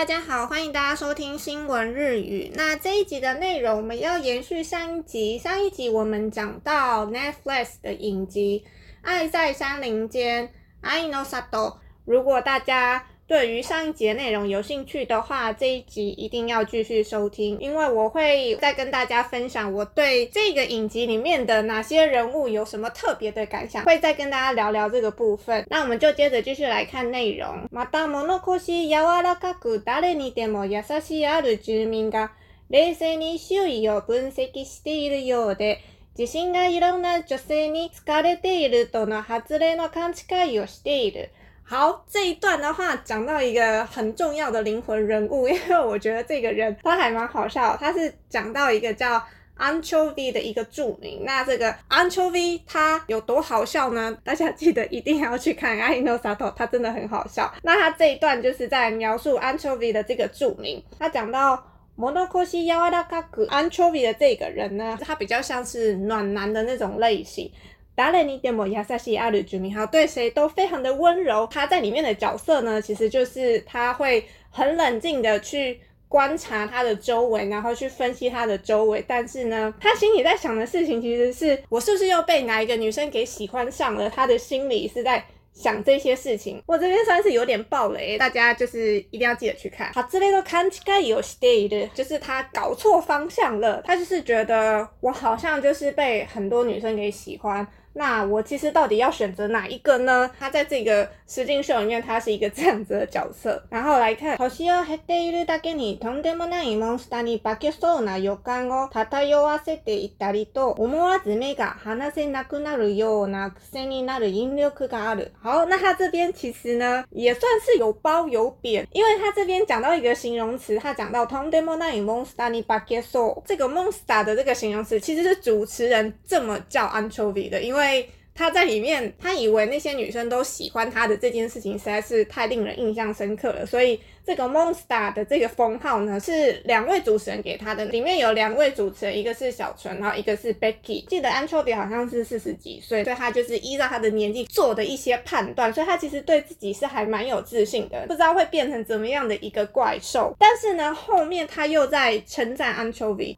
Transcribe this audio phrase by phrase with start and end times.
[0.00, 2.50] 大家好，欢迎大家收听新闻日语。
[2.54, 5.36] 那这一集的内容，我们要延续上一集。
[5.36, 8.64] 上一集我们讲到 Netflix 的影集
[9.02, 10.48] 《爱在山林间》
[10.80, 11.74] 爱の里。
[12.06, 25.65] 如果大家对于上一集的内容有兴趣的话，这一集一定要继续收听，因为我会再跟大家分享我对这个影集里面的哪些人物有什么特别的感想，会再跟大家聊聊这个部分。
[25.71, 27.67] 那我们就接着继续来看内容。
[27.71, 32.29] また物腰柔らかく谁にでも优しいある住民が
[32.69, 35.81] 冷静に周囲を分析しているようで、
[36.15, 41.31] 自身がいろんな女性に好かれているとの外れの勘违いをしている。
[41.69, 47.75] 好，这一段的话讲到一个很重要的灵魂人物，因为我觉得这个人他还蛮好笑。
[47.75, 49.19] 他是讲到一个叫
[49.57, 51.23] Anchovy 的一个住民。
[51.25, 54.15] 那这个 Anchovy 他有多好笑呢？
[54.23, 56.19] 大家记得一定要去看《爱の里》，
[56.55, 57.51] 他真的很好笑。
[57.63, 60.83] 那他这一段就是在描述 Anchovy 的这个住民。
[60.99, 61.55] 他讲到
[61.97, 67.51] 物腰柔らかく Anchovy 的这个人呢，他比较像是暖男的那种类型。
[67.99, 71.47] 谁にでも优しいある住民，好，对谁都非常的温柔。
[71.47, 79.01] 他在里面的角色呢，其实就是他会很冷静的去观察他的周围，然后去分析他的周围。
[79.07, 84.09] 但是呢，他心里在想的事情其实是：我是不是又被哪一个女生给喜欢上了？
[84.09, 86.61] 他的心里是在想这些事情。
[86.65, 89.93] 我这边算是有点爆雷，大家就是一定要记得去看。
[89.93, 93.81] 好，这边都勘违いをしている，就是他搞错方向了。
[93.85, 97.65] 他就是觉得我好像就是被很多女生给喜欢。
[97.97, 100.29] 那我其实到底要选择哪一个呢？
[100.37, 103.63] 他在这个实境秀里面，他是一个这样子的角色。
[103.69, 115.31] 然后来看，年を経ているだけにとんでもないモンスターに化けそうな予感を漂わせていたりと、思わず目が离せなくなるような癖になる引力がある。
[115.41, 127.78] 好，那他这边其实呢，也算是有褒有贬，因为他这边讲到一个形容词，他讲到とんでもないモンスターに化けそう，这个 monster 的这个形容词，其实是主持人这么叫 Anchovy 的，因为。
[127.80, 133.98] 因为他在里面，他以为那些女生都喜欢他的这件事情实在是太令人印象深刻了，所以。
[134.30, 137.84] 这个 Monster 的这个封号呢，是两位主持人给他的。
[137.86, 141.04] 里面有两位主持人，一个是小纯，然后一个是 Becky。
[141.06, 148.06] 记得 Anchovy 好像是四十几岁，所以他就是依照他的年纪做的一些判断，所以他其实对自己是还蛮有自信的。
[148.06, 153.34] 不知道会变成怎么样的一个怪兽，但是呢，后面他又在称赞 Anchovy。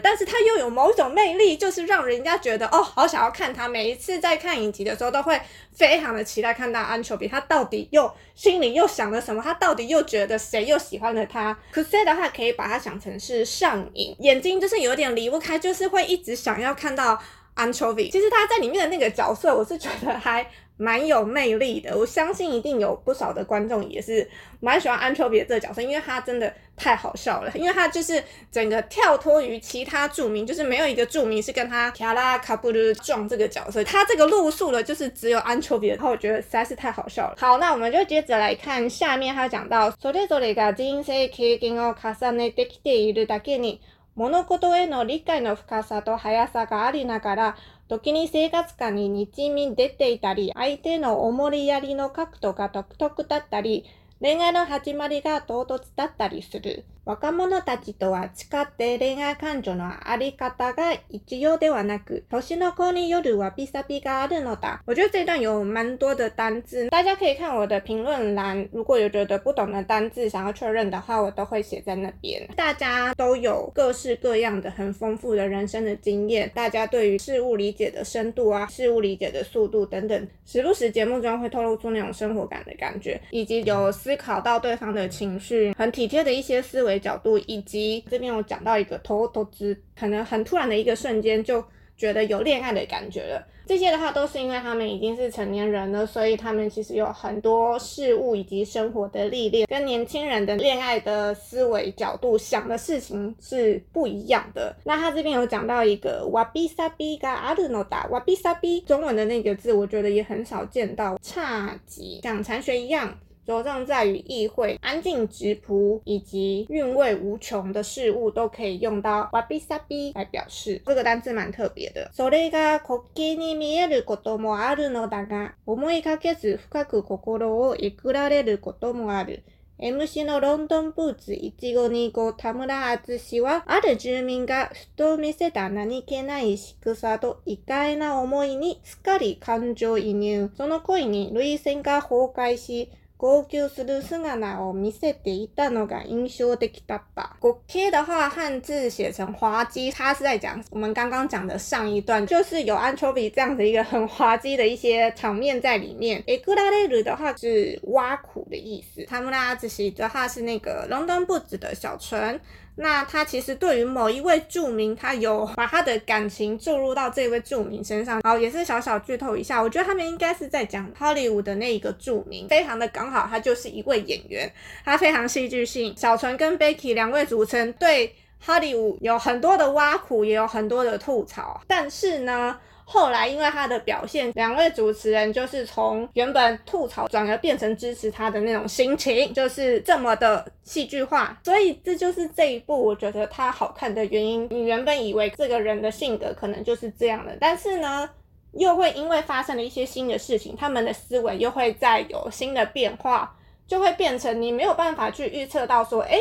[0.00, 3.68] 但是他又有某种魅力，就是让人家觉得哦，好想要看他。
[3.68, 5.38] 每一次在看影集的时候，都会
[5.74, 6.85] 非常的期待看到。
[6.86, 9.42] Anchovy 他到底又心里又想了什么？
[9.42, 11.58] 他到底又觉得谁又喜欢了他？
[11.70, 17.20] 可是的话，可以把它想成是上瘾，眼睛就是有点离不开，就是会一直想要看到
[17.55, 18.11] Anchovy。
[18.11, 20.45] 其实他在里面的那个角色，我是觉得还。
[20.77, 24.27] 蛮有魅力的，我相信一定有不少的观众也是
[24.59, 37.35] 蛮喜欢 Anchovy 的这个角色，因为他真的太好笑了，因为他就是整个跳脱于其他住民，就是没有一个住民是跟他キャラ被る状这个角色，他这个路数的就是只有 Anchovy 的，然后我觉得实在是太好笑了。
[37.39, 43.81] 好，那我们就接着来看下面，他讲到それぞれが人生経験を重ねてきているだけに
[44.16, 47.56] 物事への理解の深さと速さがありながら
[47.88, 53.84] 時に生活感に渗み出ていたり、相手の思いやりの角度が独特だったり、
[54.20, 56.86] 恋愛の始まりが唐突だったりする。
[57.05, 64.81] 若者たちとは违って恋爱感情のあり方が一样ではなく、年の子によるわびさびがあるのだ。
[64.85, 72.47] 我觉得这段有蛮多的单字，大家可以看我的评论栏，如果有觉得不懂的单字想要确认的话，我都会写在那边。
[72.55, 86.91] 大家都有各式各样的很丰富的人生的经验，大家对于事物理解的深度啊，事物理解的速度等等，时不时节目中会透露出那种生活感的感觉，以及有思考到对方的情绪，很体贴的一些思维。
[86.99, 91.63] 角度，以及这边有讲到一个头头之，可能很突然的一个瞬间就
[91.97, 93.47] 觉得有恋爱的感觉了。
[93.63, 104.75] 这些的话都是因为他们已经是成年人了，所以他们其实有很多事物以及生活的历练，跟年轻人的恋爱的思维角度想的事情是不一样的。
[104.83, 113.17] 那他这边有讲到一个わびさびがあるのだ，わびさび中文的那个字，我觉得也很少见到，侘寂像禅学一样。
[113.46, 120.82] 着重在于意会、安静、质朴以及韵味无穷的事物，都可以用到わびさび来表示。
[120.84, 122.10] 这个单词蛮特别的。
[122.12, 129.44] それが滑稽に见えることもあるのだが、思いかけず深く心をえぐられることもある。
[129.78, 140.50] MC のロンドンブーツ152号田村淳は、ある住民がふと见せた何気ない仕草と意外な思いにすっかり感情移入。
[140.56, 147.35] その恋に涙腺が崩壊し、号泣する姿を见せていたのが印象的だった。
[147.39, 156.23] 国 K 的话，汉字写成滑稽，它是在讲我们刚刚讲的上一段，就是有 anchovy 这样的一个很滑稽的一些场面在里面。
[156.25, 159.05] えくられる的话是挖苦的意思。
[159.05, 162.41] 田村淳的话是那个 London Boots 的小纯。
[162.76, 168.20] 那他其实对于某一位著名，他有把他的感情注入到这位著名身上。
[168.20, 174.52] 好，也是小小剧透一下，我觉得他们应该是在讲 Hollywood 的那一个著名，非常的刚好，他就是一位演员，
[174.84, 175.94] 他非常戏剧性。
[175.96, 178.14] 小纯跟 Becky 两位组成，对
[178.44, 182.58] Hollywood 有很多的挖苦，也有很多的吐槽，但是呢。
[182.88, 191.36] 后来因为他的表现，两位主持人就是从原本吐槽转而变成支持他的那种心情，就是这么的戏剧化。
[191.42, 194.46] 所以这就是这一部我觉得他好看的原因。
[194.52, 198.08] 你原本以为这个人的性格可能就是这样的，但是呢，
[198.52, 203.34] 又会因为发生了一些新的事情，他们的思维又会再有新的变化，
[203.66, 206.20] 就会变成你没有办法去预测到说，诶。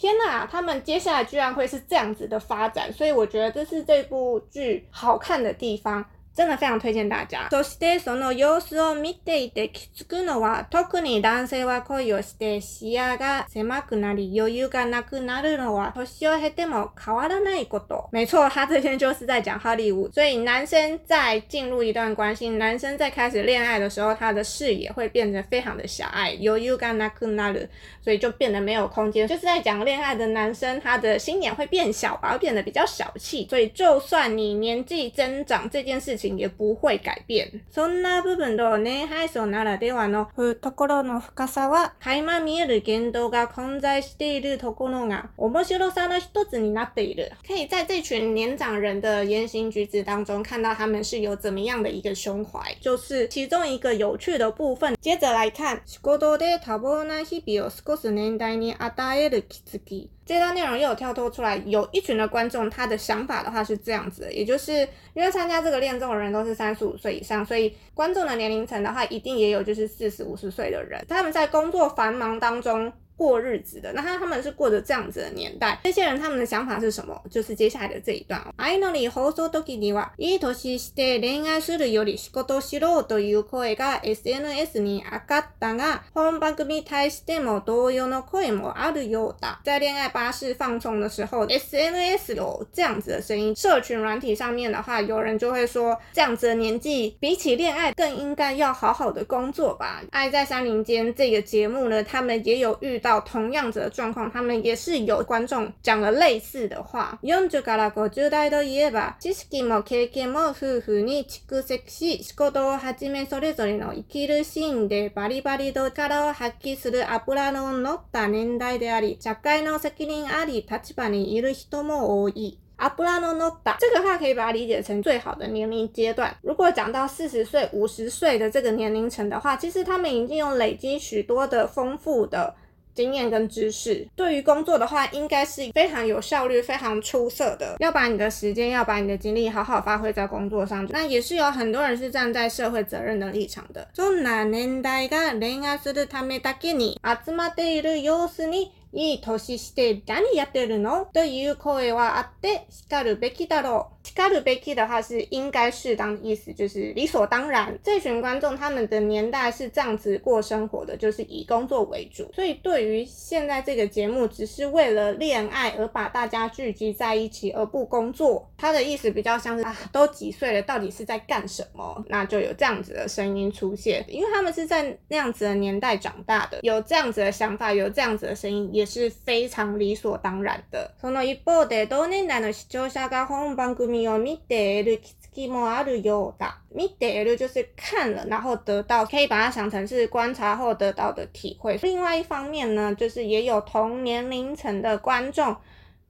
[0.00, 6.02] 天呐，他们接下来居然会是这样子的发展，所以我觉得这是这部剧好看的地方。
[6.35, 7.47] 真的非常推荐大家。
[7.49, 18.09] そしてその様子を见ていて気づくのは、特に男性は恋をして视野が狭くなり余裕がなくなるのは年を経ても変わらないこと。
[18.11, 20.09] 没错，他这篇就是在讲好莱坞。
[20.11, 26.33] 所以男生在进入一段关系，男生在开始恋爱的时候，他的视野会变得非常的狭隘。
[26.33, 27.69] 余裕がなくなる，
[28.03, 29.25] 所以就变得没有空间。
[29.25, 33.47] 就是在讲恋爱的男生，他的心眼会变小，而变得比较小气。
[33.49, 36.18] 所以就算你年纪增长这件事情。
[36.28, 37.62] 也不会改变。
[37.70, 47.32] そんな部分と恋爱层ならではの懐の深さは垣间见える言动が混在しているところが面白さの一つになっている。
[47.46, 54.96] 可以在这群年长人的言行举止当中看到他们是有怎么样的一个胸怀，就是其中一个有趣的部分。
[55.00, 60.10] 接着来看，仕事で多忙な日々を过ごす年代に与える気づき。
[60.30, 64.72] 这段内容又有跳脱出来，有一群的观众，他的想法的话是这样子的，也就是
[65.12, 72.92] 因为参加这个恋综的人都是三十五岁以上，所以观众的年龄层的话，一定也有就是四十五十岁的人，他们在工作繁忙当中。
[73.19, 77.17] 过日子的，那他他们是过着这样子的年代，这些人他们的想法是什么？
[77.31, 78.41] 就是接下来的这一段。
[78.57, 89.61] 爱のり放送时には、いい年して恋爱するより仕事しろという声が SNS に上がったが、本番组に対しても同様の声もあるようだ。
[89.63, 93.55] 在恋爱巴士放送的时候，SNS 有这样子的声音。
[93.55, 100.01] 社群软体上面的话，有人就会说，这样子的年纪比起恋爱更应该要好好的工作吧。
[100.11, 103.05] 爱在山林间这个节目呢，他们也有遇到。
[103.25, 107.17] 同样子的状况，他们也是有观众讲了类似的话。
[107.21, 122.59] 40から50代といえば、知识も経験も夫妇に蓄积し、仕事をはじめそれぞれの生きるシーンでバリバリと力を発挥する脂の乗った年代であり、社会の责任あり立场にいる人も多い。
[122.77, 126.35] 脂の乗った这个话可以把它理解成最好的年龄阶段。
[126.41, 132.53] 如果讲到四十岁、五十岁的这个年龄层的话，其实他们已经有累积许多的丰富的。
[132.93, 137.75] 经验跟知识，对于工作的话，应该是非常有效率、非常出色的。
[137.79, 140.87] 要把你的时间，要把你的精力好好发挥在工作上。
[140.89, 143.85] 那也是有很多人是站在社会责任的立场的。
[143.93, 148.71] そんな年代が恋爱するためだけに集まっている様子に。
[148.93, 151.07] いい年して何やってるの？
[151.11, 154.07] という声はあってしかるべきだろう。
[154.07, 157.77] しかるべき的话是应该适当的意思，就是理所当然。
[157.83, 162.31] 这群观众他们的年代是这样子过生活的，就是以工作为主。
[162.33, 172.01] 所以对于现在这个节目只是为了恋爱而把大家聚集在一起而不工作，他的意思比较像是啊，都几岁了，到底是在干什么？
[172.07, 178.78] 那就有这样子的声音出现，因为他们是在那样子的年代长大的，有这样子的想法，有这样子的声音。
[178.79, 180.91] 也是非常理所当然的。
[180.99, 186.61] その一方で同年代の视聴者が本番组を见て得る気づきもあるようだ。
[186.73, 191.77] 见て得る就是看了，然后得到，可以把它想成是观察后得到的体会。
[191.81, 195.55] 另外一方面呢，就是也有同年龄层的观众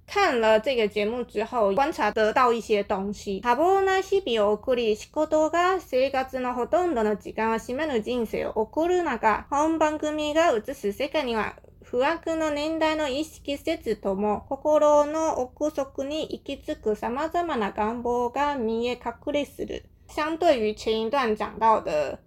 [0.07, 3.41] 看了这个节目之后，观察得到一些东西。
[3.41, 11.55] 多忙な日々を送り、仕事が生活のほとんどの时间を占める人生を送る中、本番组が映す世界には
[11.90, 19.84] 不惑の年代の意識せずとも、心の奥底に行き着く様々な願望が見え隠れする。
[20.06, 22.20] 相对于前一段讲到的。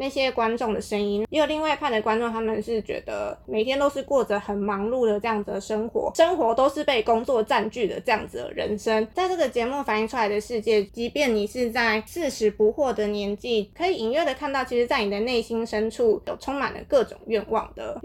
[0.00, 1.26] 那些观众的声音。
[1.30, 9.06] 也有另外一派的观众，他们是觉得每天都是过着很忙碌的这样子的生活，生活都是被工作占据的这样子的人生。
[9.14, 18.00] 在这个节目反映出来的世界，即便你是在四十不惑的年纪，可以隐约的看到，其实，在你的内心深处有充满了各种愿望的。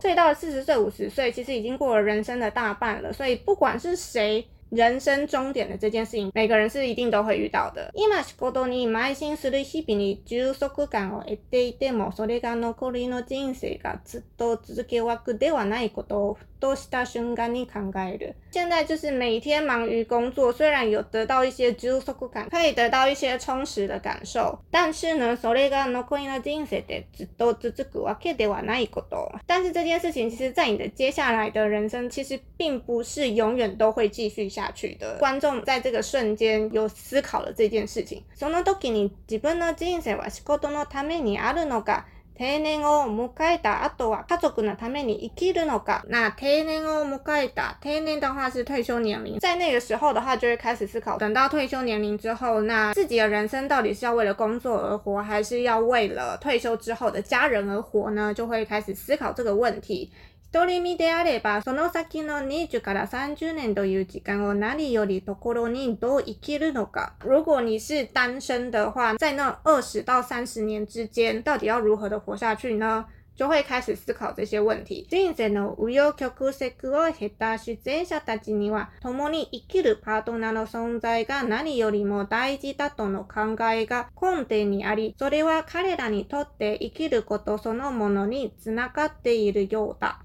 [0.00, 3.12] 所以到了四十岁、五十岁，其实已经过了人生的大半了。
[3.12, 7.90] 所以不管是谁，人生终点的这件事情，每个人是一定都会遇到的。
[7.94, 18.35] 今仕事に邁進する日々に充足感を得ていても、それが残りの人生がずっと続けわけではないことをふとした瞬间に考える。
[18.51, 29.31] 现在就是每天忙于工作，虽然有得到一些充足感，可以得到一些充实的感受，但是呢，それが残りの人生でずっと続くわけではないこと。
[29.47, 34.65] 但是这件事情，其实在你的接下来的人生，其实并不是永远都会继续下。
[34.65, 38.23] 下去的观众在这个瞬间有思考了这件事情。
[38.35, 42.07] その时に自分の人生は仕事のためにあるのか、
[42.39, 46.03] 定年を迎えた后は家族のために生きるのか。
[46.09, 58.33] 那定年を迎えた，定年的话是退休年龄，在那个时候的话就会开始思考，等到退休年龄之后，那自己的人生到底是要为了工作而活，还是要为了退休之后的家人而活呢？
[58.33, 60.11] 就会开始思考这个问题。
[60.52, 67.14] 独り身であれば、その先の20から30年という时间を何より心にどう生きるのか。
[67.24, 73.06] 如果你是单身的话，在那二十到三十年之间，到底要如何的活下去呢？
[73.36, 75.06] 就会开始思考这些问题。
[75.08, 90.22] 人生の紆余曲折を経た出演者たちには、共に生きるパートナーの存在が何よりも大事だとの考えが根底にあり、それは彼らにとって生きることそのものにつながっているようだ。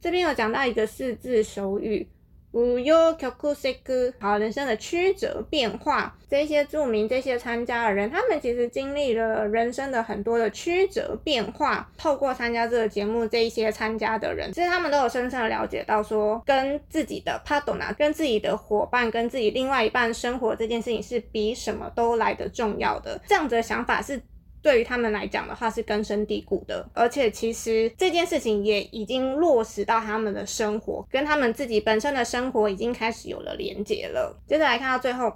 [0.00, 2.06] 这边有讲到一个四字手语，
[2.52, 6.16] 紆余曲折，好，人生的曲折变化。
[6.30, 11.90] 这些著名、这些参加的人，他们其实经历了人生的很多的曲折变化。
[11.96, 23.20] 透过参加这个节目，这一些参加的人，其实他们都有深深的了解到，说跟自己的 partner、跟自己的伙伴、跟自己另外一半生活这件事情，是比什么都来得重要的。
[23.26, 24.22] 这样子的想法是。
[24.68, 34.38] 对于他们来讲的话是根深蒂固的，而且其实这件事情也已经落实到他们的生活，跟他们自己本身的生活已经开始有了连结了。
[34.46, 35.32] 接着来看到最后，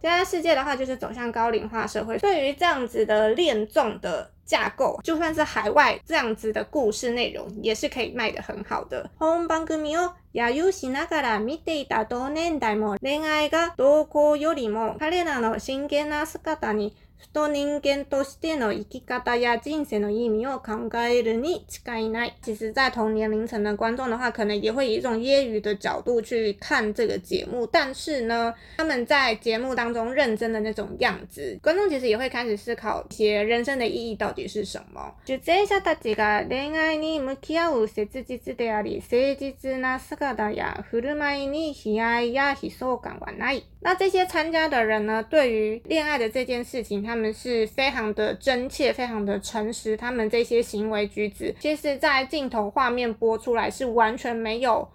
[0.00, 4.30] 现在世界的话就是走向高龄化社会，对于这样子的恋综的。
[4.46, 9.10] 架构就算是海外这样子的故事内容，也是可以卖得很好的。
[9.18, 22.33] 本番組を揶揄しながら見ていた同年代も恋愛が同行よりも彼らの真剣な姿にふと人间としての生き方や人生の意味を考えるに违いない。
[22.41, 27.67] 其实，在同年龄层的观众的话，可能也会以一种揶揄的角度去看这个节目。
[27.67, 35.13] 但是呢，他们在节目当中认真的那种样子，观众其实也会开始思考一些人生的意义到底是什么。
[35.23, 43.63] 出演者たちが恋爱に向き合う切実であり诚実な姿や振る舞いに悲哀や悲壮感はない。
[43.83, 49.95] 那这些参加的人呢，对于恋爱的这件事情， 他们是非常的真切，非常的诚实。
[49.95, 54.87] 他们这些行为举止，其实在镜头画面播出来是完全没有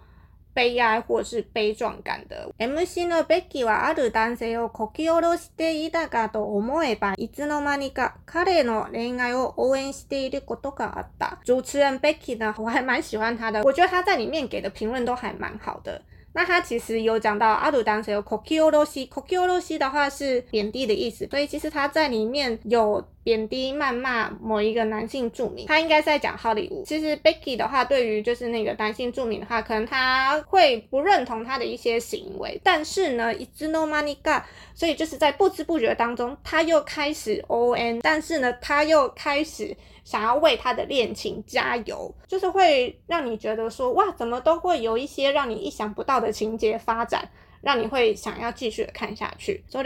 [0.53, 2.51] 悲哀或是悲壮感的。
[2.57, 11.39] MC のベッキーはある男性をこき下ろしていたかと思えば、いつの间にか彼の恋爱を応援していることがあった。
[11.45, 16.01] 主持人 Becky 呢，我还蛮喜欢他的，我觉得他在里面给的评论都还蛮好的。
[16.33, 26.83] 那他其实有讲到阿鲁当时有 koki oroshi，koki oroshi 的话是贬低的意思，所以其实他在里面有贬低谩骂某一个男性住民，他应该是在讲好莱坞。
[26.85, 34.43] 其实 Becky 的话，对于就是那个男性住民的话，可能他会不认同他的一些行为，但是呢，いつの间にか，
[34.75, 39.75] 所以就是在不知不觉当中，他又开始 ON，但是呢，他又开始。
[40.03, 47.29] 想要为他的恋情加油，就是会让你觉得说，哇，怎么都会有一些让你意想不到的情节发展，
[47.61, 49.63] 让你会想要继续的看下去。
[49.69, 49.81] 所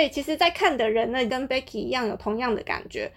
[0.00, 3.10] 以其实，在看的人呢，跟 Becky 一样，有同样的感觉。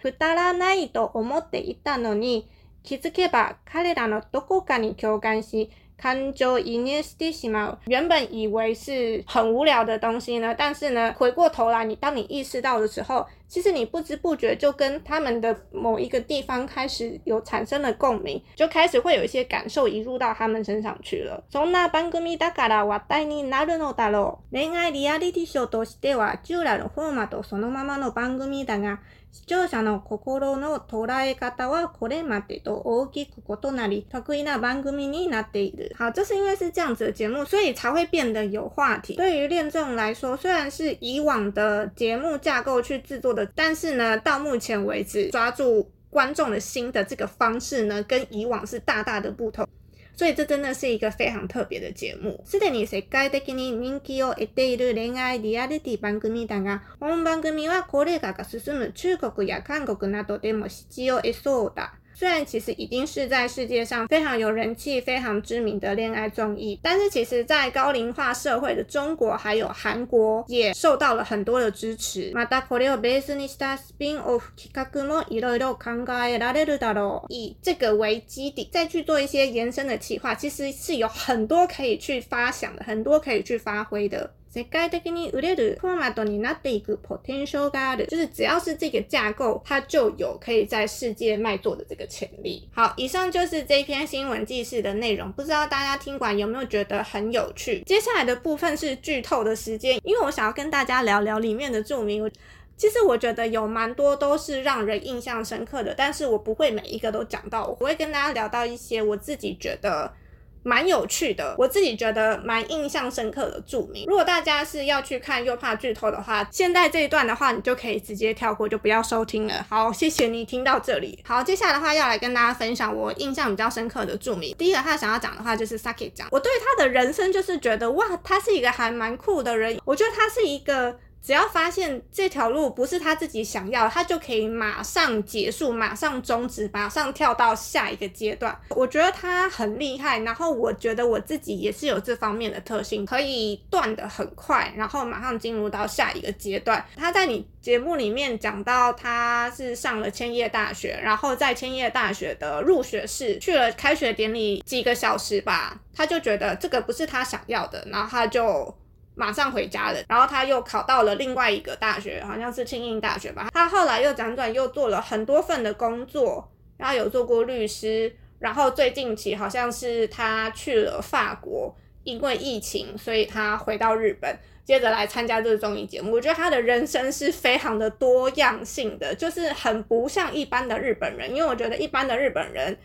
[5.96, 21.44] 感情移入してしまう，原本以为是很无聊的东西呢，但是呢，回过头来，你当你意识到的时候， 其实你不知不觉就跟他们的某一个地方开始有产生了共鸣，就开始会有一些感受移入到他们身上去了。
[21.52, 24.56] そんな番组だから话题になるのだろう。
[24.56, 29.00] 恋爱リアリティショーとしては従来のフォーマットそのままの番组だが。
[29.36, 35.92] 视聴者の心の捉え方はこれまでと大きく异なり、得意な番组になっている。
[35.98, 39.16] 好，就是因为是这样子的节目，所以才会变得有话题。
[39.16, 49.68] 对于恋综来说，虽然是以往的节目架构去制作 的，但是呢，到目前为止抓住观众的心的这个方式呢，跟以往是大大的不同。
[50.16, 52.40] 所以这真的是一个非常特别的节目。
[52.46, 61.96] すでに世界的に人気を得ている恋爱リアリティ番组だが、本番组は高齢化が进む中国や韩国などでも支持を得そうだ。
[62.18, 72.32] 虽然其实已经是在世界上非常有人气、非常知名的恋爱综艺，但是其实在高龄化社会的中国还有韩国也受到了很多的支持。
[72.34, 77.25] またこれをベースにしたスピンオフ企画もいろいろ考えられるだろう。
[77.30, 84.30] 以这个为基底，再去做一些延伸的企划，其实是有很多可以去发想的，很多可以去发挥的。
[84.58, 92.70] 世界的に売れるフォーマットになっていくポテンシャルがある，就是只要是这个架构，它就有可以在世界卖座的这个潜力。
[92.72, 97.82] 好，以上就是这篇新闻记事的内容，不知道大家听完有没有觉得很有趣？
[97.88, 102.32] 接下来的部分是剧透的时间，因为我想要跟大家聊聊里面的著名。
[102.78, 110.13] 其实我觉得有蛮多都是让人印象深刻的，但是我不会每一个都讲到，我会跟大家聊到一些我自己觉得。
[110.62, 114.05] 蛮有趣的，我自己觉得蛮印象深刻的著名。
[114.07, 119.67] 如果大家是要去看又怕剧透的话，现在这一段的话，你就可以直接跳过，就不要收听了。
[119.69, 121.19] 好，谢谢你听到这里。
[121.25, 124.55] 好，接下来的话要来跟大家分享我印象比较深刻的著名。
[124.59, 129.81] 第一个他想要讲的话就是 Saki 讲，我对他的人生就是觉得哇，他是一个还蛮酷的人。
[129.85, 130.99] 我觉得他是一个。
[131.23, 138.59] 只要发现这条路不是他自己想要，他就可以马上结束，马上终止，马上跳到下一个阶段。
[138.71, 146.83] 我觉得他很厉害，然后我觉得我自己也是有这方面的特性，可以断得很快，然后马上进入到下一个阶段。
[146.97, 158.75] 他在你节目里面讲到，他是上了千叶大学，然后在千叶大学的入学式去了开学典礼几个小时吧，他就觉得这个不是他想要的，然后他就。
[159.19, 163.51] 马上回家了，然后他又考到了另外一个大学，好像是庆应大学吧。
[163.53, 176.12] 他后来又辗转又做了很多份的工作，然后有做过律师，然后最近期好像是他去了法国，因为疫情，所以他回到日本，接着来参加这个综艺节目。
[176.12, 182.77] 我觉得他的人生是非常的多样性的，就是很不像一般的日本人，因为我觉得一般的日本人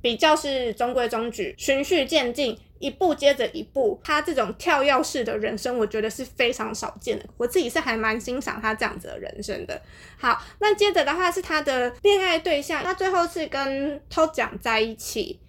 [0.00, 2.58] 比较是中规中矩，循序渐进。
[2.84, 7.24] 一步接着一步，他这种跳跃式的人生，我觉得是非常少见的。
[7.38, 9.80] 我自己是还蛮欣赏他这样子的人生的。
[10.18, 15.40] 好，那接着的话是他的恋爱对象，他最后是跟 TOCCAN 在一起。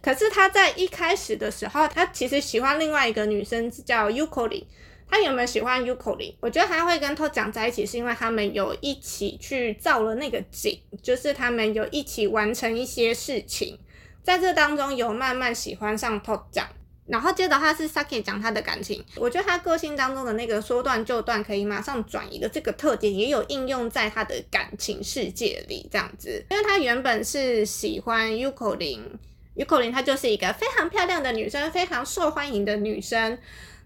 [0.00, 4.62] 可是他在一开始的时候，他其实喜欢另外一个女生，叫 Yukorin。
[5.10, 6.34] 他有没有喜欢 Yukorin？
[6.40, 13.78] 我觉得他会跟 TOCCAN 在一起，是因为他们有一起去造了那个景，就是他们有一起完成一些事情，
[14.22, 16.68] 在这当中有慢慢喜欢上 TOCCAN。
[17.06, 26.44] 然后接着他是 Saki 讲他的感情，我觉得他个性当中的那个说断就断，可以马上转移的这个特点，也有应用在他的感情世界里这样子。
[26.50, 29.18] 因为他原本是喜欢 Yuko 零
[29.54, 33.38] ，Yuko 零她就是一个非常漂亮的女生，非常受欢迎的女生。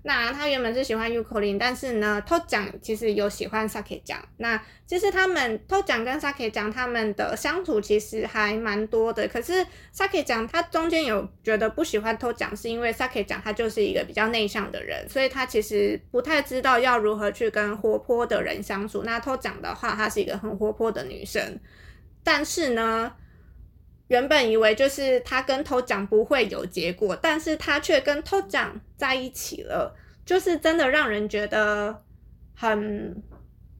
[0.03, 4.19] 那他原本是喜欢 Yukorin，但是呢，To 讲其实有喜欢 Sake 酱。
[4.37, 9.27] 那其实他们 To 讲跟 Sake 酱他们的相处其实还蛮多的。
[9.29, 19.03] 可是 Sake 酱他中间有觉得不喜欢 To 讲是因为 Sake 酱他就是一个比较内向的人，所以他其实不太知道要如何去跟活泼的人相处。
[19.03, 21.59] 那 To 讲的话，她是一个很活泼的女生，
[22.23, 23.13] 但是呢。
[24.09, 29.95] 原本以为就是他跟 TOCCAN 不会有结果，但是他却跟 TOCCAN 在一起了，
[30.27, 32.03] 就是真的让人觉得
[32.55, 33.23] 很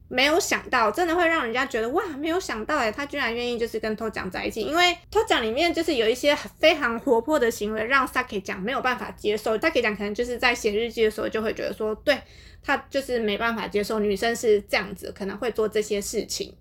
[0.07, 9.57] 没有想到，真的会让人家觉得哇，没有想到诶，他居然愿意就是跟 TOCCAN 在一起，因为 TOCCAN 里面就是有一些非常活泼的行为，让 Saki 讲没有办法接受。
[9.57, 12.19] Saki 讲可能就是在写日记的时候就会觉得说，对，
[12.63, 16.55] 他就是没办法接受女生是这样子，可能会做这些事情。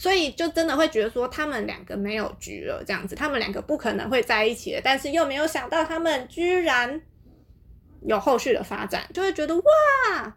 [0.00, 6.98] 所以就真的会觉得说他们两个没有局了，这样子，他们两个不可能会在一起了，但是又没有想到他们居然
[8.06, 10.34] 有后续的发展，就会觉得哇，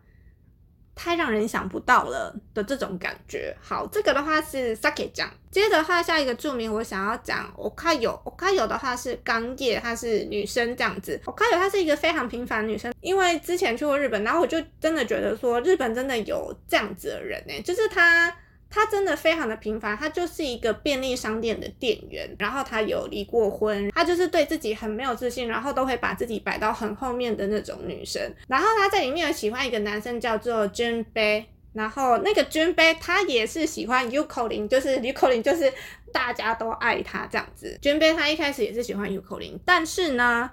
[0.93, 3.55] 太让人想不到了的这种感觉。
[3.61, 18.35] 好，这个的话是 Sake 讲，接着的话下一个著名我想要讲 Okayo，Okayo 的话是刚叶，她是女生这样子，Okayo 她是一个非常平凡的女生，因为之前去过日本，然后我就真的觉得说日本真的有这样子的人呢，就是她。
[18.73, 28.19] 他真的非常的平凡，他就是一个便利商店的店员，然后他有离过婚，他就是对自己很没有自信，然后都会把自己摆到很后面的那种女生。
[28.47, 35.71] 然后他在里面有喜欢一个男生叫做 Junbei，然后那个 Junbei 他也是喜欢 Yukolin，就是 Yukolin 就是
[36.11, 37.77] 大家都爱他这样子。
[37.79, 40.49] Junbei 他一开始也是喜欢 Yukolin，但是呢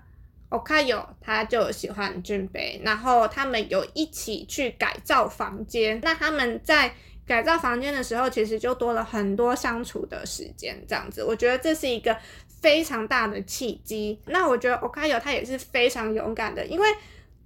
[0.50, 6.92] ，Okayo 他就喜欢 Junpei，然后他们有一起去改造房间，那他们在。
[7.30, 12.16] 改造房间的时候，其实就多了很多相处的时间，这样子，我觉得这是一个
[12.60, 14.20] 非常大的契机。
[14.26, 16.88] 那我觉得 Okayo 他也是非常勇敢的，因为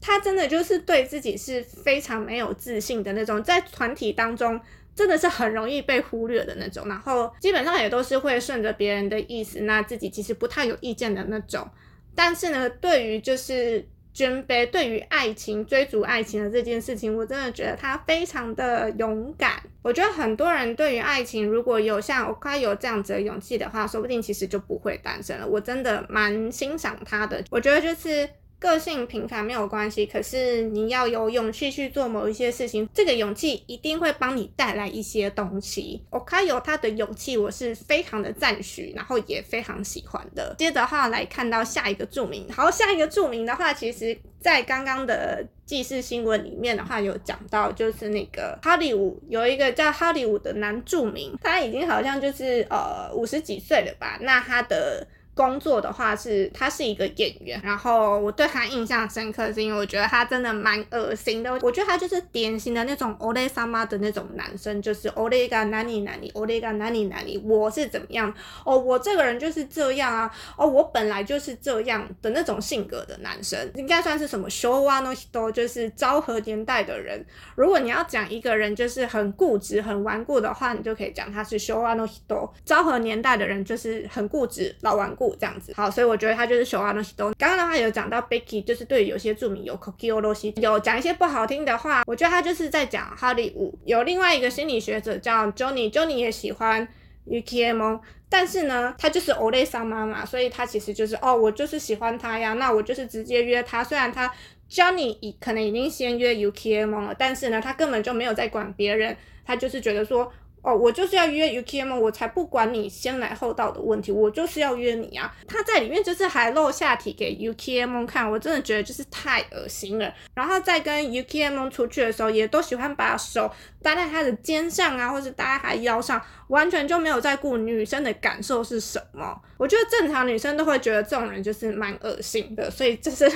[0.00, 4.58] 他真的就是对自己是非常没有自信的那种，在团体当中
[4.96, 11.68] 真的是很容易被忽略的那种，然后基本上也都是会顺着别人的意思，那自己其实不太有意见的那种。
[12.14, 13.86] 但是呢，对于就是。
[14.14, 19.62] 尊卑对于爱情、追逐爱情的这件事情，我真的觉得他非常的勇敢。
[19.82, 25.46] 我觉得很多人对于爱情，如果有像 ok 有这样子的勇气的话，说不定其实就不会单身了。
[25.46, 27.44] 我真的蛮欣赏他的。
[27.50, 28.26] 我觉得就是。
[28.64, 36.02] 个性平凡没有关系，可是你要有勇气去做某一些事情，这个勇气一定会帮你带来一些东西。
[36.10, 40.54] Okayo 他的勇气，我是非常的赞许，然后也非常喜欢的。
[40.56, 55.06] 接着的话来看到下一个著名，好，下一个著名的话，其实在刚刚的记事新闻里面的话有讲到，就是那个哈利伍有一个叫哈利伍的男著名，他已经好像就是呃五十几岁了吧，那他的。
[55.34, 68.32] 工作的话是，他是一个演员，然后我对他印象深刻是因为我觉得他真的蛮恶心的，我觉得他就是典型的那种欧雷萨妈的那种男生，就是欧雷嘎哪里哪里，欧雷嘎哪里哪里，我是怎么样
[68.64, 77.24] 哦，我这个人就是这样啊，哦，我本来就是这样的那种性格的男生，应该算是什么昭和の人，就是昭和年代的人。
[77.56, 85.23] 如果你要讲一个人就是很固执、很顽固的话，你就可以讲他是昭和の人，昭和年代的人就是很固执、老顽固。
[85.38, 87.34] 这样子好，所以我觉得他就是昭和の人。
[87.38, 92.02] 刚刚的话有讲到 Becky，就是对有些著名有 Koki Oroshi，有讲一些不好听的话。
[92.06, 93.78] 我觉得他就是在讲哈利伍。
[93.84, 96.88] 有另外一个心理学者叫 Johnny，Johnny 也喜欢
[97.26, 103.84] Ukiemon，但是呢，他就是欧雷桑妈妈，所以他其实就是哦，我就是喜欢他呀，那我就是直接约他。
[103.84, 104.32] 虽然他
[104.70, 110.32] Johnny 已可能已经先约 Ukiemon 了，但是呢，他根本就没有在管别人，他就是觉得说。
[110.64, 115.30] 哦，我就是要约 UKM，我才不管你先来后到的问题，我就是要约你啊！
[115.46, 120.10] 他在里面就是还露下体给 UKM 看，我真的觉得就是太恶心了。
[120.32, 123.50] 然后在跟 UKM 出去的时候，也都喜欢把手
[123.82, 129.38] 搭在他的肩上啊，或是搭在他腰上，完全就没有在顾女生的感受是什么。
[129.58, 133.30] 我觉得正常女生都会觉得这种人就是蛮恶心的，所以这是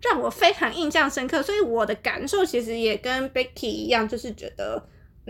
[0.00, 1.42] 让我非常印象深刻。
[1.42, 4.80] 所以我的感受其实也跟 Becky 一样，就是觉得。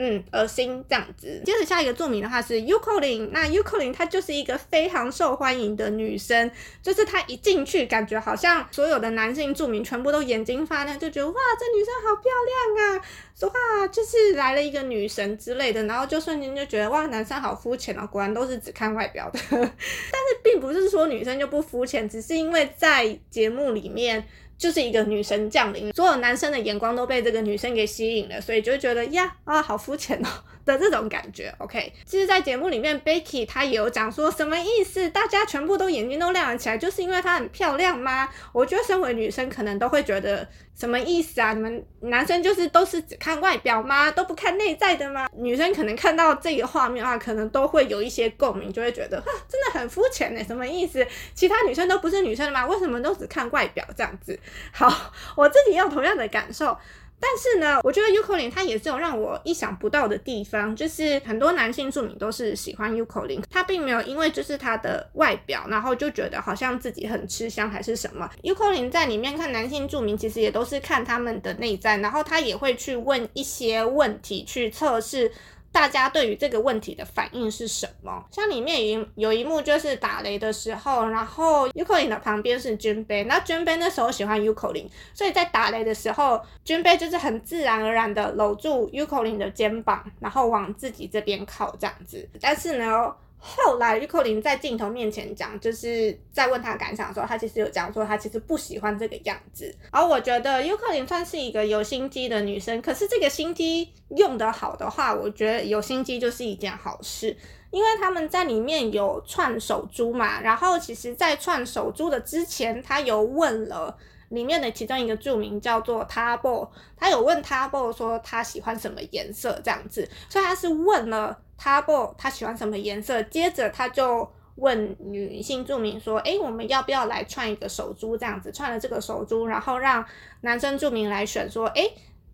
[0.00, 1.42] 嗯，恶心这样子。
[1.44, 3.00] 接着下一个著名的话是 Yuko
[3.32, 6.48] 那 Yuko 她就是一个非常受欢迎的女生，
[6.80, 12.30] 就是她一进去，感觉好像所有的男性著名全部都眼睛发亮，就觉得哇，这女生好漂
[12.76, 19.40] 亮啊，说话就是来了一个女神之类的，然后就瞬间就觉得哇，男生好肤浅哦，果然都是只看外表的。
[19.50, 24.24] 但是并不是说女生就不肤浅，只是因为在节目里面。
[24.58, 30.28] 就是一个女神降临，所有男生的眼光都被这个女生给吸引了，所以就会觉得呀啊，好肤浅哦
[30.66, 31.54] 的这种感觉。
[31.58, 38.28] OK，其实，在节目里面，Becky 她也有讲说什么意思，大家全部都眼睛都亮了起来，就是因为她很漂亮吗？
[38.52, 40.46] 我觉得身为女生可能都会觉得
[40.78, 41.52] 什么意思啊？
[41.52, 44.08] 你们男生就是都是只看外表吗？
[44.12, 45.28] 都不看内在的吗？
[45.34, 51.04] 女生可能看到这个画面的话，可能都会有一些共鸣，就会觉得哈，真的很肤浅呢，什么意思？
[51.34, 52.64] 其他女生都不是女生的吗？
[52.64, 54.38] 为什么都只看外表这样子？
[54.72, 56.78] 好，我自己有同样的感受，
[57.20, 68.28] 但是呢，我觉得 u k o l i n 它也是有让我意想不到的地方，就是很多男性著名都是喜欢 u k o l i n 他并没有因为就是他的外表，然后就觉得好像自己很吃香还是什么。
[68.42, 75.30] u k o l i n 在里面看男性著名，其实也都是看他们的内在，然后他也会去问一些问题去测试。
[75.70, 78.24] 大家对于这个问题的反应是什么？
[78.30, 84.82] 像里面有有一幕就是打雷的时候，然后 u k o l i n 的旁边是 Junbei，那 Junbei 那时候喜欢 u k o l i
[84.82, 92.28] n 所以在打雷的时候，Junbei 就是很自然而然的搂住 u k o l i n 的肩膀，然后往自己这边靠这样子。
[92.40, 93.14] 但是呢。
[93.40, 99.72] 后来，Yuko 在镜头面前讲，就是在问他感想的时候，他其实有讲说他其实不喜欢这个样子。
[99.90, 107.36] 而我觉得 Yuko 算是一个有心机的女生，可是这个心机用得好的话，我觉得有心机就是一件好事。
[107.70, 113.96] 因为他们在里面有串手珠嘛，然后其实，在串手珠的之前，他有问了
[114.30, 121.38] 里面的其中一个著名叫做 Tabo，他有问 Tabo 说他喜欢什么颜色这样子，所以他是问了。
[121.60, 128.16] Tabo 他喜欢什么颜色，接着他就问女性住民说：“诶，我们要不要来串一个手珠？
[128.16, 130.04] 这样子串了这个手珠，然后让
[130.42, 131.92] 男生住民来选说：诶，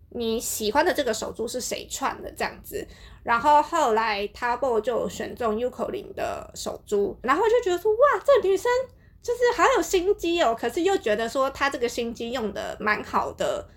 [0.09, 2.31] 你喜欢的这个手珠是谁串的？
[2.31, 2.87] 这样子。
[3.23, 8.71] 然后后来 Tabo 就选中 Yuko 的手珠，然后就觉得说：哇，这女生
[9.21, 10.55] 就是好有心机哦。
[10.57, 13.67] 可是又觉得说她这个心机用得蛮好的。”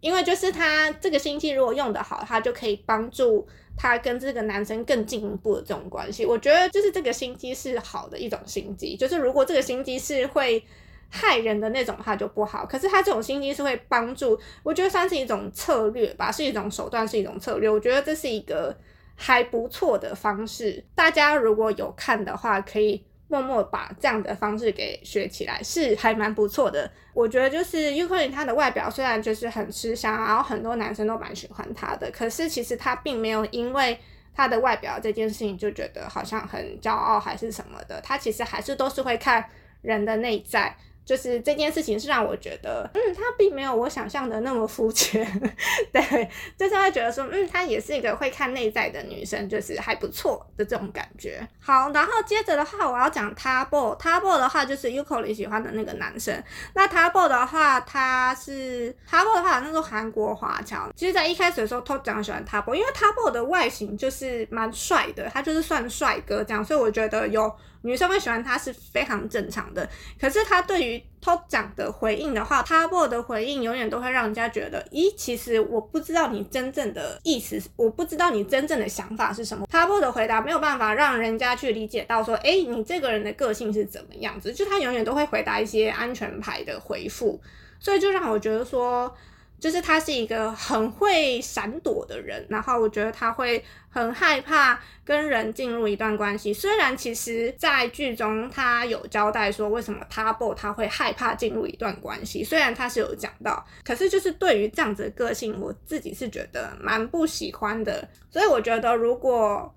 [0.00, 6.24] 因为就是她这个心机如果用得好，她就可以帮助他跟这个男生更进一步的这种关系。
[6.24, 10.64] 我觉得就是这个心机是好的一种心机，就是如果这个心机是会
[11.08, 12.64] 害人的那种，话就不好。
[12.66, 17.68] 可是他这种心机是会帮助，我觉得算是一种策略吧，是一种手段，是一种策略。
[17.68, 18.76] 我觉得这是一个
[19.14, 20.84] 还不错的方式。
[20.94, 23.04] 大家如果有看的话，可以。
[23.28, 26.90] 默默把这样的方式给学起来，是还蛮不错的。
[27.14, 33.98] 我觉得就是 Yuko 他的外表虽然就是很吃香，然后很多男生都蛮喜欢他的，可是其实他并没有因为
[34.34, 38.00] 他的外表这件事情就觉得好像很骄傲还是什么的。
[38.00, 39.44] 他其实还是都是会看
[39.82, 40.74] 人的内在。
[41.04, 45.26] 就是这件事情是让我觉得，嗯，她并没有我想象的那么肤浅，
[45.92, 51.46] 对，就是会觉得说，嗯，她也是一个会看内在的女生，就是还不错的这种感觉。
[51.60, 56.42] 好，然后接着的话，我要讲 Tabo，Tabo 的话就是 Yuko 里喜欢的那个男生。
[56.74, 60.90] 那 Tabo 的话，他是 Tabo 的话，那是韩国华侨。
[60.96, 67.52] 其实，在一开始的时候，Top 讲喜欢 Tabo，因为 Tabo 的外形就是蛮帅的，他就是算帅哥这样，所以我觉得有。
[67.82, 69.88] 女生会喜欢他是非常正常的，
[70.20, 79.66] 可是他对于 Top 讲的回应的话，Tabo 的回应永远都会让人家觉得，咦，其实我不知道你真正的意思，我不知道你真正的想法是什么。
[79.66, 87.40] Tabo 的回答没有办法让人家去理解到说，哎，你这个人的个性是怎么样子，就他永远都会回答一些安全牌的回复，
[87.78, 89.14] 所以就让我觉得说。
[89.62, 96.52] 就是他是一个很会闪躲的人，然后我觉得他会很害怕跟人进入一段关系。
[96.52, 108.08] 虽然其实，在剧中他有交代说为什么 Tabo 他会害怕进入一段关系，虽然他是有讲到，可是就是对于这样子的个性，我自己是觉得蛮不喜欢的。
[108.30, 109.72] 所以我觉得如果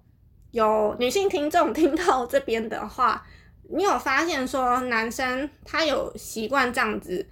[0.50, 3.24] 有女性听众 听到这边的话，
[3.70, 7.30] 你有发现说男生他有习惯这样子。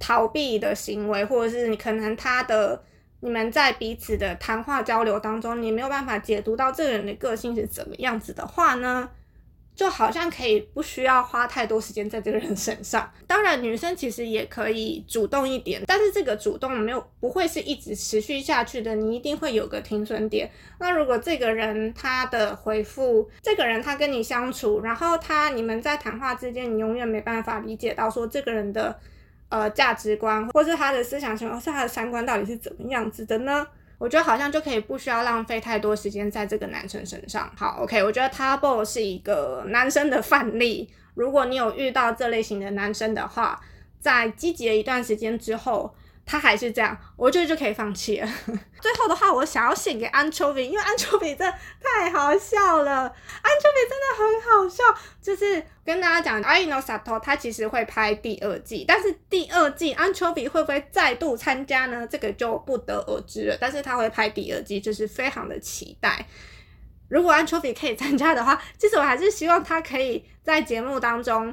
[0.00, 2.82] 逃避的行为，或者是你可能他的
[3.20, 9.10] 你们在彼此的谈话交流当中，你没有办法解读到这个人的个性是怎么样子的话呢，
[9.74, 13.12] 就好像可以不需要花太多时间在这个人身上。
[13.26, 20.50] 当然，女生其实也可以主动一点，但是这个主动没有不会是一直持续下去的，你一定会有个停损点。
[20.78, 28.98] 那如果这个人他的回复，这个人他跟你相处，然后他你们在谈话之间，你永远没办法理解到说这个人的。
[29.50, 33.66] 呃，价值观，或是他的思想情况，是他的三观到底是怎么样子的呢？
[33.98, 37.52] 我觉得好像就可以不需要浪费太多时间在这个男生身上。
[37.56, 40.88] 好，OK，我觉得 Tabo 是一个男生的范例。
[41.14, 43.60] 如果你有遇到这类型的男生的话，
[44.00, 45.94] 在积极了一段时间之后。
[46.30, 48.28] 他还是这样，我觉得就可以放弃了。
[48.80, 53.12] 最后的话，我想要献给 Anchovy，因为 Anchovy 真的太好笑了。
[53.42, 54.84] Anchovy 真的很好笑，
[55.20, 62.06] 就是跟大家讲，Ai no Sato 他其实会拍第二季，但是第二季 Anchovy 会不会再度参加呢？
[62.06, 63.58] 这个就不得而知了。
[63.60, 66.24] 但是他会拍第二季，就是非常的期待。
[67.08, 71.52] 如果 Anchovy 可以参加的话，其实我还是希望他可以在节目当中。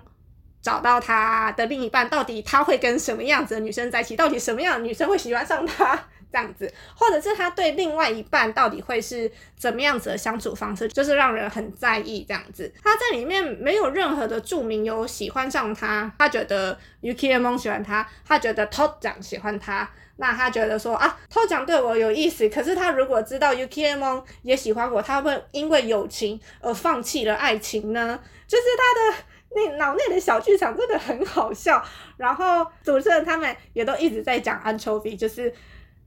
[0.68, 4.18] 找到他的另一半，到底他会跟什么样子的女生在一起？
[4.18, 5.98] 到底什么样的女生会喜欢上他？
[6.30, 10.86] 这样子，或者是他对另外一半到底会是怎么样子的相处方式？
[10.90, 12.70] 就是让人很在意这样子。
[12.84, 22.50] 他在里面没有任何的注明有喜欢上他，他觉得 Ukiemon 喜欢他，他觉得 Top 酱喜欢他，那他觉得说啊，Top 酱对我有意思。
[22.50, 28.20] 可是他如果知道 Ukiemon 也喜欢我，他会因为友情而放弃了爱情呢？
[28.46, 29.24] 就是他的。
[29.58, 31.84] 那脑内的小剧场真的很好笑，
[32.16, 35.52] 然后主持人他们也都一直在讲 Anchovy，就是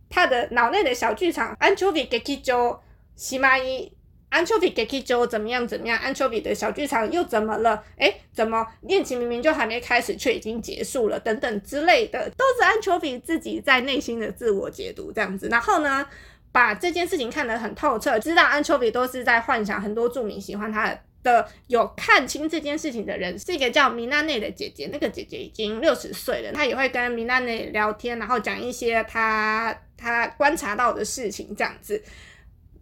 [0.09, 1.57] 他的脑内的小剧场。
[1.57, 2.79] Anchovy Gekijo
[3.17, 3.93] 西马伊
[4.31, 7.83] ，Anchovy Gekijo 怎么样怎么样？Anchovy 的小剧场又怎么了？
[7.97, 11.19] 诶，怎么恋情明明就还没开始，却已经结束了？
[11.19, 15.49] 等等之类的，都是 Anchovy 自己在内心的自我解读这样子。
[15.49, 16.07] 然后呢，
[16.53, 21.01] 把这件事情看得很透彻，知道 Anchovy 都是在幻想很多著名喜欢他的。
[21.23, 32.03] 的有看清这件事情的人是一个叫米娜内的姐姐，那个姐姐已经六十岁了，她也会跟米娜内聊天，然后讲一些她她观察到的事情这样子。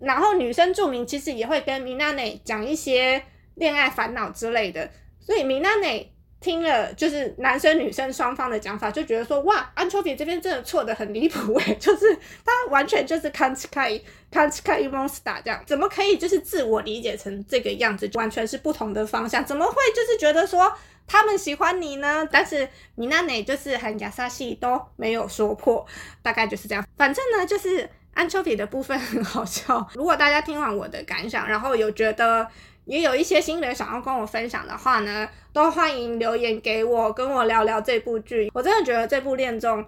[0.00, 3.20] 然后女生著名其实也会跟米娜内讲一些
[3.56, 20.72] 恋爱烦恼之类的，所以米娜内听了就是男生女生双方的讲法，就觉得说哇，Anchovy 这边真的错得很离谱诶， 就是他完全就是 Kanchikai Kanchikai Monster 这样，怎么可以就是自我理解成这个样子，完全是不同的方向，怎么会就是觉得说
[21.08, 22.24] 他们喜欢你呢？
[22.30, 25.84] 但是米娜内就是很亚萨西都没有说破，
[26.22, 26.86] 大概就是这样。
[26.96, 29.88] 反正呢，就是 Anchovy 的部分很好笑。
[29.94, 32.46] 如果大家听完我的感想，然后有觉得。
[32.88, 38.50] 也有一些心得想要跟我分享的话呢，都欢迎留言给我，跟我聊聊这部剧。
[38.54, 39.84] 我真的觉得这部恋综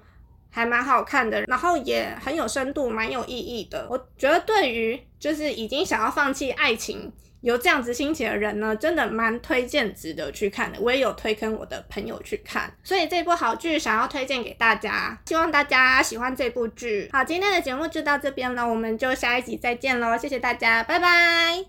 [0.51, 3.87] 还蛮好看的，然后也很有深度，蛮有意义的。
[3.89, 7.11] 我觉得对于就是已经想要放弃爱情、
[7.41, 10.79] 有这样子心情的人呢，真的蛮推荐值得去看的。
[10.79, 17.09] 我也有推坑我的朋友去看，所以这部好剧想要推荐给大家，希望大家喜欢这部剧。
[17.11, 21.65] 好，今天的节目就到这边了，我们就下一集再见喽，谢谢大家，拜拜。